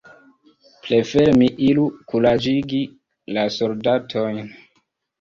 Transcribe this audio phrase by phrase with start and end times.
[0.85, 2.83] Prefere mi iru kuraĝigi
[3.39, 4.47] la soldatojn.